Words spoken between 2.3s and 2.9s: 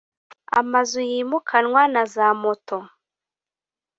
moto